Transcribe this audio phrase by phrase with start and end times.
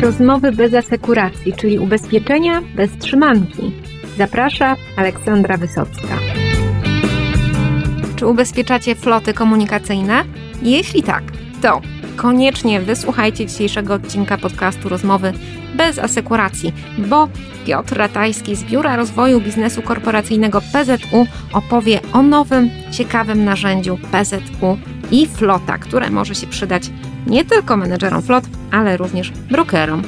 [0.00, 3.72] rozmowy bez asekuracji, czyli ubezpieczenia bez trzymanki.
[4.18, 6.18] Zaprasza Aleksandra Wysocka.
[8.16, 10.24] Czy ubezpieczacie floty komunikacyjne?
[10.62, 11.22] Jeśli tak,
[11.62, 11.80] to
[12.16, 15.32] koniecznie wysłuchajcie dzisiejszego odcinka podcastu Rozmowy
[15.74, 17.28] bez asekuracji, bo
[17.66, 24.78] Piotr Ratajski z Biura Rozwoju Biznesu Korporacyjnego PZU opowie o nowym, ciekawym narzędziu PZU
[25.10, 26.90] i flota, które może się przydać
[27.26, 30.02] nie tylko menedżerom flot, ale również brokerom.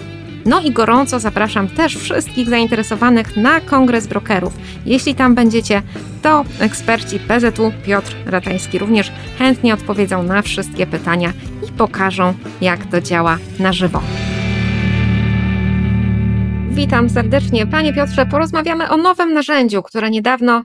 [0.46, 4.56] No i gorąco zapraszam też wszystkich zainteresowanych na Kongres Brokerów.
[4.86, 5.82] Jeśli tam będziecie,
[6.22, 11.32] to eksperci PZU Piotr Ratajski również chętnie odpowiedzą na wszystkie pytania
[11.68, 14.02] i pokażą, jak to działa na żywo.
[16.70, 17.66] Witam serdecznie.
[17.66, 20.64] Panie Piotrze, porozmawiamy o nowym narzędziu, które niedawno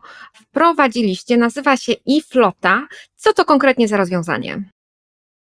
[0.57, 1.37] wprowadziliście.
[1.37, 2.87] Nazywa się e-Flota.
[3.15, 4.69] Co to konkretnie za rozwiązanie?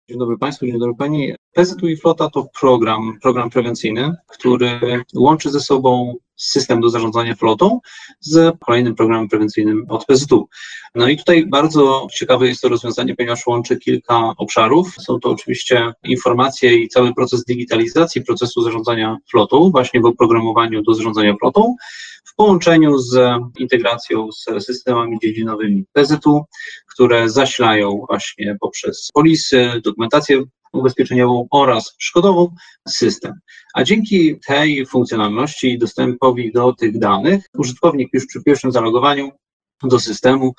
[0.09, 1.33] Dzień dobry Państwu, dzień dobry Pani.
[1.53, 4.79] PZU i Flota to program, program prewencyjny, który
[5.15, 7.79] łączy ze sobą system do zarządzania flotą
[8.19, 10.47] z kolejnym programem prewencyjnym od PZU.
[10.95, 14.95] No i tutaj bardzo ciekawe jest to rozwiązanie, ponieważ łączy kilka obszarów.
[14.99, 20.93] Są to oczywiście informacje i cały proces digitalizacji procesu zarządzania flotą, właśnie w oprogramowaniu do
[20.93, 21.75] zarządzania flotą,
[22.25, 26.45] w połączeniu z integracją z systemami dziedzinowymi PZU,
[26.87, 32.55] które zasilają właśnie poprzez polisy, dokumentację ubezpieczeniową oraz szkodową
[32.87, 33.33] system.
[33.73, 39.31] A dzięki tej funkcjonalności i dostępowi do tych danych, użytkownik już przy pierwszym zalogowaniu
[39.83, 40.53] do systemu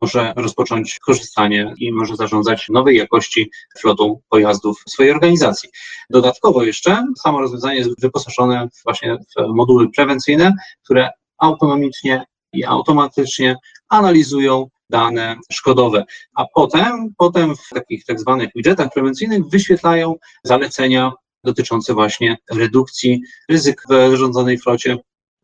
[0.00, 5.68] może rozpocząć korzystanie i może zarządzać nowej jakości flotą pojazdów swojej organizacji.
[6.10, 10.52] Dodatkowo jeszcze samo rozwiązanie jest wyposażone właśnie w moduły prewencyjne,
[10.84, 13.56] które autonomicznie i automatycznie
[13.88, 21.12] analizują dane szkodowe, a potem, potem w takich tak zwanych widgetach prewencyjnych wyświetlają zalecenia
[21.44, 24.98] dotyczące właśnie redukcji ryzyk w zarządzanej flocie,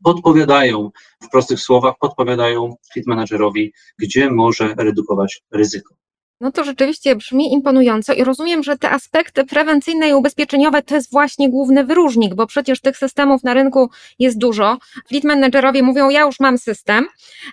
[0.04, 0.90] podpowiadają
[1.22, 5.94] w prostych słowach, podpowiadają fleet managerowi, gdzie może redukować ryzyko.
[6.40, 11.12] No to rzeczywiście brzmi imponująco i rozumiem, że te aspekty prewencyjne i ubezpieczeniowe to jest
[11.12, 14.78] właśnie główny wyróżnik, bo przecież tych systemów na rynku jest dużo.
[15.08, 17.06] Fleet managerowie mówią, ja już mam system.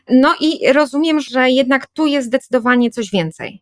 [0.09, 3.61] No i rozumiem, że jednak tu jest zdecydowanie coś więcej.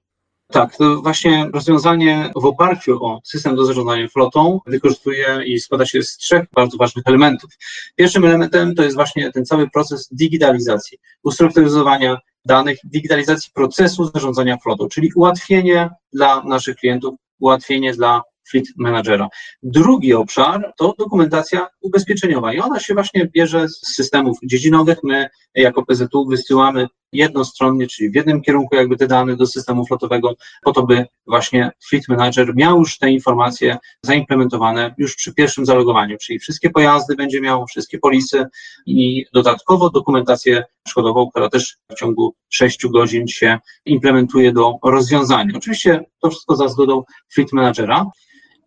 [0.51, 6.03] Tak, to właśnie rozwiązanie w oparciu o system do zarządzania flotą wykorzystuje i składa się
[6.03, 7.49] z trzech bardzo ważnych elementów.
[7.95, 14.87] Pierwszym elementem to jest właśnie ten cały proces digitalizacji, ustrukturyzowania danych, digitalizacji procesu zarządzania flotą,
[14.87, 19.29] czyli ułatwienie dla naszych klientów, ułatwienie dla fleet managera.
[19.63, 24.97] Drugi obszar to dokumentacja ubezpieczeniowa i ona się właśnie bierze z systemów dziedzinowych.
[25.03, 30.33] My jako PZU wysyłamy jednostronnie, czyli w jednym kierunku jakby te dane do systemu flotowego,
[30.63, 36.17] po to by właśnie Fleet Manager miał już te informacje zaimplementowane już przy pierwszym zalogowaniu,
[36.17, 38.45] czyli wszystkie pojazdy będzie miał, wszystkie polisy
[38.85, 45.53] i dodatkowo dokumentację szkodową, która też w ciągu 6 godzin się implementuje do rozwiązania.
[45.55, 48.05] Oczywiście to wszystko za zgodą Fleet Managera.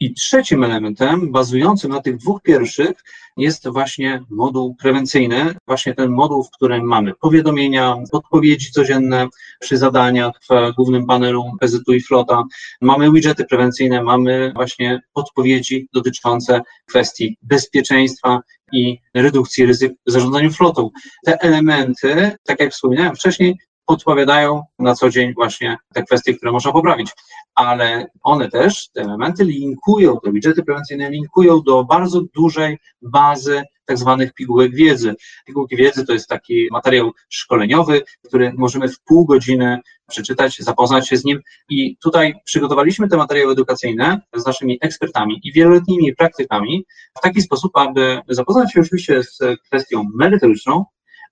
[0.01, 2.93] I trzecim elementem, bazującym na tych dwóch pierwszych,
[3.37, 9.29] jest właśnie moduł prewencyjny, właśnie ten moduł, w którym mamy powiadomienia, podpowiedzi codzienne
[9.61, 12.43] przy zadaniach w głównym panelu PZU i Flota,
[12.81, 18.41] mamy widgety prewencyjne, mamy właśnie podpowiedzi dotyczące kwestii bezpieczeństwa
[18.73, 20.91] i redukcji ryzyk w zarządzaniu flotą.
[21.27, 26.73] Te elementy, tak jak wspominałem wcześniej, podpowiadają na co dzień właśnie te kwestie, które można
[26.73, 27.11] poprawić.
[27.55, 33.99] Ale one też, te elementy linkują, te widgety prewencyjne linkują do bardzo dużej bazy tak
[33.99, 35.15] zwanych pigułek wiedzy.
[35.47, 41.17] Pigułki wiedzy to jest taki materiał szkoleniowy, który możemy w pół godziny przeczytać, zapoznać się
[41.17, 46.85] z nim i tutaj przygotowaliśmy te materiały edukacyjne z naszymi ekspertami i wieloletnimi praktykami
[47.19, 50.85] w taki sposób, aby zapoznać się oczywiście z kwestią merytoryczną,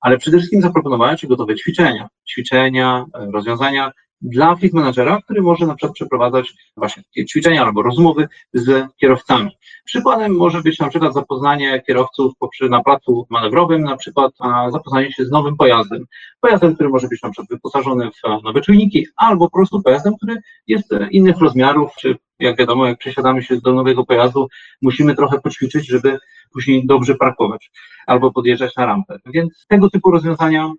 [0.02, 2.08] ale przede wszystkim zaproponować gotowe ćwiczenia.
[2.28, 7.82] Ćwiczenia, e, rozwiązania dla fleet managera, który może na przykład przeprowadzać właśnie takie ćwiczenia albo
[7.82, 9.50] rozmowy z kierowcami.
[9.84, 12.32] Przykładem może być na przykład zapoznanie kierowców
[12.70, 14.32] na placu manewrowym, na przykład
[14.72, 16.04] zapoznanie się z nowym pojazdem.
[16.40, 20.36] Pojazdem, który może być na przykład wyposażony w nowe czujniki, albo po prostu pojazdem, który
[20.66, 24.48] jest innych rozmiarów, czy jak wiadomo, jak przesiadamy się do nowego pojazdu,
[24.82, 26.18] musimy trochę poćwiczyć, żeby
[26.52, 27.70] później dobrze parkować
[28.06, 29.18] albo podjeżdżać na rampę.
[29.26, 30.72] Więc tego typu rozwiązania,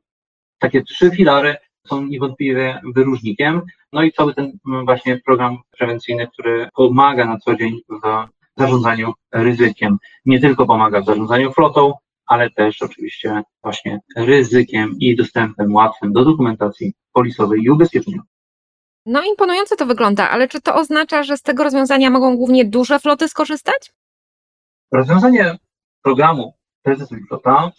[0.59, 1.55] takie trzy filary
[1.87, 3.61] są niewątpliwie wyróżnikiem.
[3.93, 8.27] No i cały ten mm, właśnie program prewencyjny, który pomaga na co dzień w
[8.57, 9.97] zarządzaniu ryzykiem.
[10.25, 11.93] Nie tylko pomaga w zarządzaniu flotą,
[12.25, 18.29] ale też oczywiście właśnie ryzykiem i dostępem łatwym do dokumentacji polisowej i ubezpieczeniowej.
[19.05, 22.99] No imponująco to wygląda, ale czy to oznacza, że z tego rozwiązania mogą głównie duże
[22.99, 23.93] floty skorzystać?
[24.91, 25.57] Rozwiązanie
[26.03, 26.53] programu
[26.83, 27.71] Prezydentuj Flota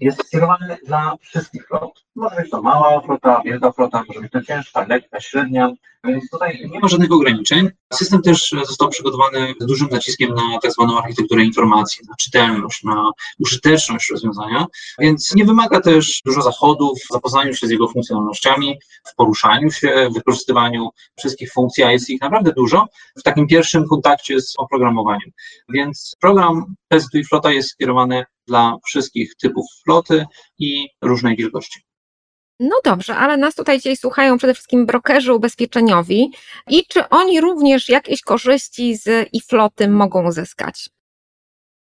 [0.00, 2.04] jest skierowane dla wszystkich flot.
[2.14, 5.72] Może być to mała flota, wielka flota, może być to ciężka, lekka, średnia,
[6.04, 7.68] więc tutaj nie ma żadnych ograniczeń.
[7.92, 13.10] System też został przygotowany z dużym naciskiem na tak zwaną architekturę informacji, na czytelność, na
[13.38, 14.66] użyteczność rozwiązania,
[14.98, 20.08] więc nie wymaga też dużo zachodów w zapoznaniu się z jego funkcjonalnościami, w poruszaniu się,
[20.10, 22.86] w wykorzystywaniu wszystkich funkcji, a jest ich naprawdę dużo,
[23.18, 25.30] w takim pierwszym kontakcie z oprogramowaniem.
[25.68, 30.26] Więc program Testu i Flota jest skierowany dla wszystkich typów floty
[30.58, 31.80] i różnej wielkości.
[32.60, 36.30] No dobrze, ale nas tutaj dzisiaj słuchają przede wszystkim brokerzy ubezpieczeniowi
[36.68, 40.88] i czy oni również jakieś korzyści z i floty mogą uzyskać?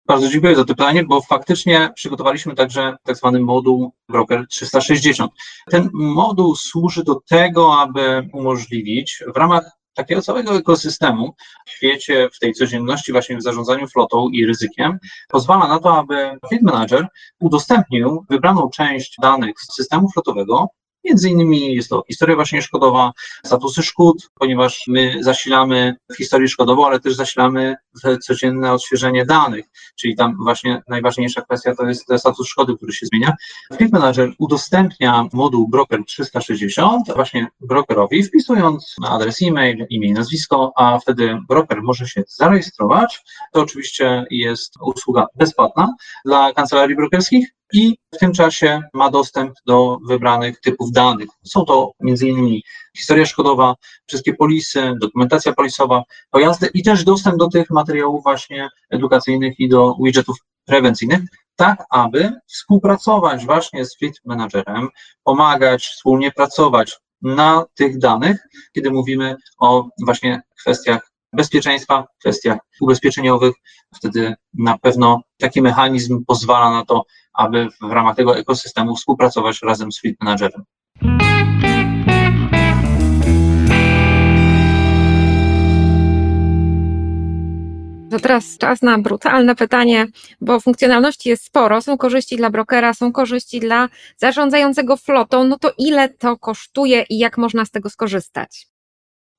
[0.07, 5.31] Bardzo dziękuję za to pytanie, bo faktycznie przygotowaliśmy także tak zwany moduł Broker 360.
[5.71, 11.35] Ten moduł służy do tego, aby umożliwić w ramach takiego całego ekosystemu
[11.65, 14.99] w świecie, w tej codzienności właśnie w zarządzaniu flotą i ryzykiem,
[15.29, 17.07] pozwala na to, aby Fleet Manager
[17.39, 20.67] udostępnił wybraną część danych z systemu flotowego
[21.03, 23.11] Między innymi jest to historia właśnie szkodowa,
[23.45, 27.75] statusy szkód, ponieważ my zasilamy w historii szkodową, ale też zasilamy
[28.21, 29.65] codzienne odświeżenie danych,
[29.95, 33.33] czyli tam właśnie najważniejsza kwestia to jest status szkody, który się zmienia.
[33.73, 40.99] Fleet Manager udostępnia moduł Broker 360 właśnie brokerowi, wpisując adres e-mail, imię i nazwisko, a
[40.99, 43.21] wtedy broker może się zarejestrować.
[43.51, 45.93] To oczywiście jest usługa bezpłatna
[46.25, 51.29] dla kancelarii brokerskich i w tym czasie ma dostęp do wybranych typów danych.
[51.43, 52.59] Są to m.in.
[52.97, 53.75] historia szkodowa,
[54.07, 59.95] wszystkie polisy, dokumentacja polisowa, pojazdy i też dostęp do tych materiałów właśnie edukacyjnych i do
[60.03, 61.21] widgetów prewencyjnych,
[61.55, 64.89] tak aby współpracować właśnie z Fleet Managerem,
[65.23, 68.37] pomagać, wspólnie pracować na tych danych,
[68.73, 73.53] kiedy mówimy o właśnie kwestiach bezpieczeństwa, kwestiach ubezpieczeniowych.
[73.95, 77.03] Wtedy na pewno taki mechanizm pozwala na to,
[77.33, 80.63] aby w ramach tego ekosystemu współpracować razem z Fleet Managerem.
[88.13, 90.07] To teraz czas na brutalne pytanie,
[90.41, 95.71] bo funkcjonalności jest sporo, są korzyści dla brokera, są korzyści dla zarządzającego flotą, no to
[95.77, 98.72] ile to kosztuje i jak można z tego skorzystać?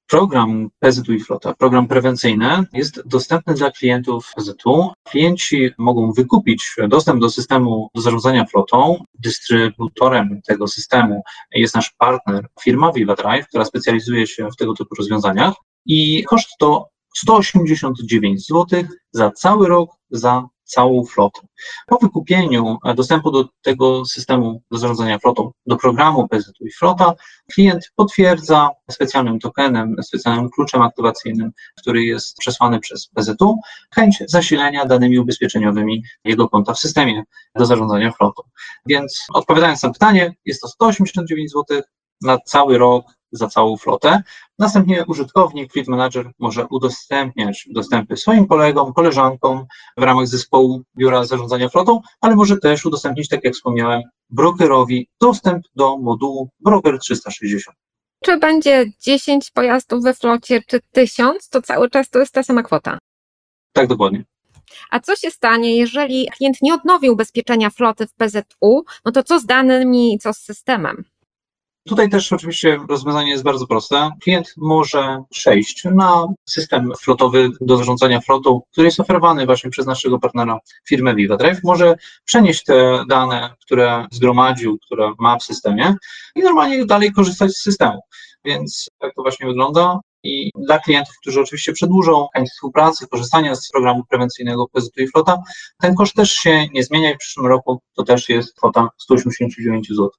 [0.06, 4.92] Program PZU i Flota, program prewencyjny, jest dostępny dla klientów PZU.
[5.04, 9.04] Klienci mogą wykupić dostęp do systemu zarządzania flotą.
[9.14, 11.22] Dystrybutorem tego systemu
[11.52, 15.54] jest nasz partner, firma Viva Drive, która specjalizuje się w tego typu rozwiązaniach.
[15.86, 21.40] I koszt to 189 zł za cały rok za całą flotę.
[21.86, 27.14] Po wykupieniu dostępu do tego systemu do zarządzania flotą, do programu PZU i Flota,
[27.54, 33.56] klient potwierdza specjalnym tokenem, specjalnym kluczem aktywacyjnym, który jest przesłany przez PZU,
[33.94, 37.22] chęć zasilenia danymi ubezpieczeniowymi jego konta w systemie
[37.54, 38.42] do zarządzania flotą.
[38.86, 41.82] Więc odpowiadając na pytanie, jest to 189 zł
[42.22, 43.04] na cały rok
[43.36, 44.22] za całą flotę.
[44.58, 49.66] Następnie użytkownik, Fleet Manager może udostępniać dostępy swoim kolegom, koleżankom
[49.96, 55.64] w ramach zespołu biura zarządzania flotą, ale może też udostępnić, tak jak wspomniałem, brokerowi dostęp
[55.76, 57.76] do modułu Broker 360.
[58.24, 62.62] Czy będzie 10 pojazdów we flocie, czy 1000, to cały czas to jest ta sama
[62.62, 62.98] kwota.
[63.72, 64.24] Tak, dokładnie.
[64.90, 68.84] A co się stanie, jeżeli klient nie odnowi ubezpieczenia floty w PZU?
[69.04, 71.04] No to co z danymi, co z systemem?
[71.88, 74.10] Tutaj też oczywiście rozwiązanie jest bardzo proste.
[74.22, 80.18] Klient może przejść na system flotowy do zarządzania flotą, który jest oferowany właśnie przez naszego
[80.18, 81.60] partnera firmę Viva Drive.
[81.64, 85.94] Może przenieść te dane, które zgromadził, które ma w systemie
[86.36, 88.00] i normalnie dalej korzystać z systemu.
[88.44, 90.00] Więc tak to właśnie wygląda.
[90.22, 95.38] I dla klientów, którzy oczywiście przedłużą chęć współpracy, korzystania z programu prewencyjnego PZU i Flota,
[95.80, 99.88] ten koszt też się nie zmienia i w przyszłym roku to też jest kwota 189
[99.88, 100.10] zł.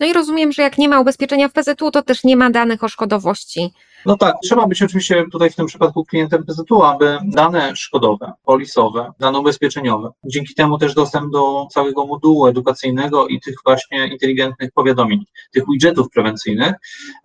[0.00, 2.84] No i rozumiem, że jak nie ma ubezpieczenia w PZU, to też nie ma danych
[2.84, 3.70] o szkodowości.
[4.06, 9.12] No tak, trzeba być oczywiście tutaj w tym przypadku klientem PZU, aby dane szkodowe, polisowe,
[9.20, 15.24] dane ubezpieczeniowe, dzięki temu też dostęp do całego modułu edukacyjnego i tych właśnie inteligentnych powiadomień,
[15.52, 16.74] tych widgetów prewencyjnych,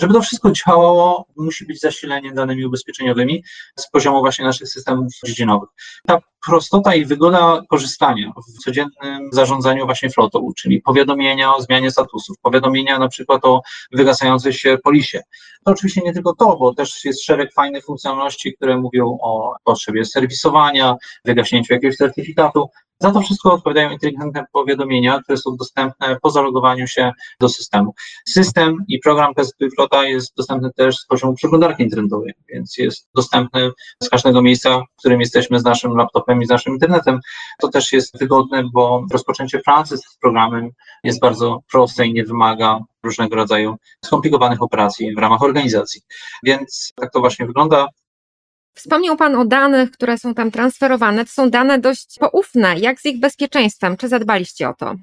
[0.02, 3.44] żeby to wszystko działało, musi być zasilenie danymi ubezpieczeniowymi
[3.76, 5.70] z poziomu właśnie naszych systemów dziedzinowych.
[6.08, 12.38] Ta prostota i wygoda korzystania w codziennym zarządzaniu właśnie flotą, czyli powiadomienia o zmianie statusów,
[12.42, 15.22] powiadomienia na przykład o wygasającej się polisie.
[15.66, 20.06] To oczywiście nie tylko to, bo też jest szereg fajnych funkcjonalności, które mówią o potrzebie
[20.06, 22.70] serwisowania, wygaśnięciu jakiegoś certyfikatu,
[23.02, 27.94] Za to wszystko odpowiadają inteligentne powiadomienia, które są dostępne po zalogowaniu się do systemu.
[28.30, 33.72] System i program PZP Flota jest dostępny też z poziomu przeglądarki internetowej, więc jest dostępny
[34.04, 37.20] z każdego miejsca, w którym jesteśmy z naszym laptopem i z naszym internetem.
[37.60, 40.70] To też jest wygodne, bo rozpoczęcie pracy z programem
[41.04, 43.76] jest bardzo proste i nie wymaga różnego rodzaju
[44.06, 46.02] skomplikowanych operacji w ramach organizacji.
[46.44, 47.88] Więc tak to właśnie wygląda.
[48.74, 51.26] Wspomniał Pan o danych, które są tam transferowane.
[51.26, 52.80] To są dane dość poufne.
[52.80, 53.98] Jak z ich bezpieczeństwem?
[53.98, 54.96] Czy zadbaliście o to?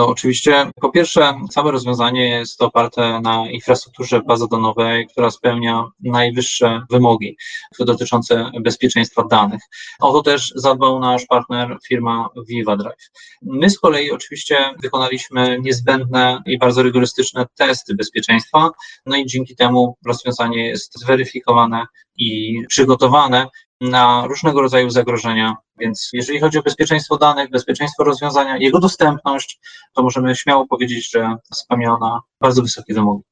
[0.00, 7.36] No oczywiście, po pierwsze, całe rozwiązanie jest oparte na infrastrukturze bazodonowej, która spełnia najwyższe wymogi
[7.78, 9.62] dotyczące bezpieczeństwa danych.
[10.00, 13.10] O to też zadbał nasz partner firma Viva Drive.
[13.42, 18.70] My z kolei oczywiście wykonaliśmy niezbędne i bardzo rygorystyczne testy bezpieczeństwa,
[19.06, 23.46] no i dzięki temu rozwiązanie jest zweryfikowane i przygotowane
[23.80, 25.56] na różnego rodzaju zagrożenia.
[25.78, 29.60] Więc jeżeli chodzi o bezpieczeństwo danych, bezpieczeństwo rozwiązania, jego dostępność,
[29.94, 33.22] to możemy śmiało powiedzieć, że spełnia ona bardzo wysokie wymogi.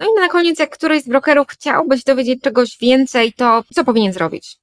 [0.00, 4.12] No i na koniec, jak któryś z brokerów chciałbyś dowiedzieć czegoś więcej, to co powinien
[4.12, 4.56] zrobić?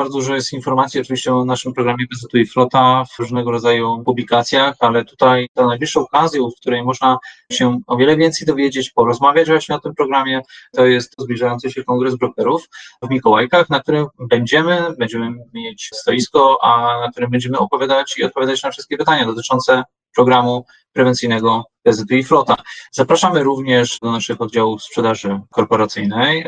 [0.00, 4.76] Bardzo dużo jest informacji oczywiście o naszym programie PZU i Flota w różnego rodzaju publikacjach,
[4.78, 7.18] ale tutaj ta najbliższa okazja, w której można
[7.52, 10.40] się o wiele więcej dowiedzieć, porozmawiać właśnie o tym programie,
[10.72, 12.68] to jest zbliżający się kongres brokerów
[13.02, 18.62] w Mikołajkach, na którym będziemy, będziemy mieć stoisko, a na którym będziemy opowiadać i odpowiadać
[18.62, 19.82] na wszystkie pytania dotyczące
[20.14, 22.56] programu prewencyjnego PZU i Flota.
[22.92, 26.46] Zapraszamy również do naszych oddziałów sprzedaży korporacyjnej,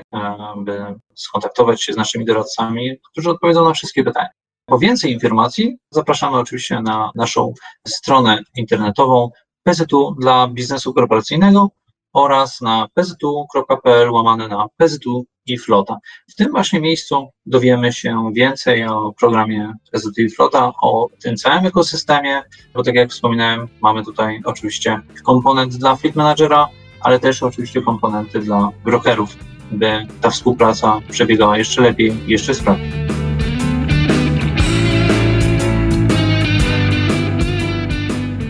[0.54, 4.28] aby skontaktować się z naszymi doradcami, którzy odpowiedzą na wszystkie pytania.
[4.66, 7.54] Po więcej informacji zapraszamy oczywiście na naszą
[7.88, 9.30] stronę internetową
[9.62, 11.70] PZU dla biznesu korporacyjnego
[12.12, 15.96] oraz na pztu.pl łamane na pztu i flota.
[16.30, 21.66] W tym właśnie miejscu dowiemy się więcej o programie pztu i flota, o tym całym
[21.66, 22.42] ekosystemie,
[22.74, 26.68] bo tak jak wspominałem, mamy tutaj oczywiście komponent dla fleet managera,
[27.00, 29.36] ale też oczywiście komponenty dla brokerów,
[29.72, 33.21] by ta współpraca przebiegała jeszcze lepiej jeszcze sprawniej.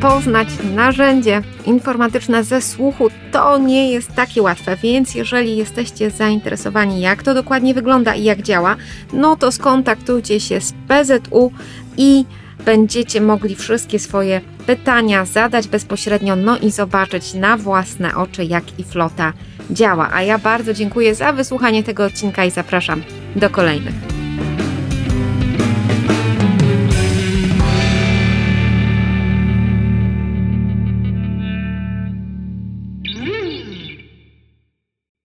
[0.03, 7.23] Poznać narzędzie informatyczne ze słuchu to nie jest takie łatwe, więc jeżeli jesteście zainteresowani, jak
[7.23, 8.77] to dokładnie wygląda i jak działa,
[9.13, 11.53] no to skontaktujcie się z PZU
[11.97, 12.25] i
[12.65, 18.85] będziecie mogli wszystkie swoje pytania zadać bezpośrednio, no i zobaczyć na własne oczy, jak i
[18.85, 19.33] flota
[19.71, 20.11] działa.
[20.13, 23.03] A ja bardzo dziękuję za wysłuchanie tego odcinka i zapraszam
[23.37, 24.12] do kolejnych.